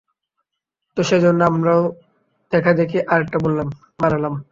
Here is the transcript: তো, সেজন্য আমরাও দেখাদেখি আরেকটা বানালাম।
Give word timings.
তো, 0.97 1.01
সেজন্য 1.03 1.39
আমরাও 1.43 1.81
দেখাদেখি 2.51 2.97
আরেকটা 3.07 3.37
বানালাম। 3.99 4.33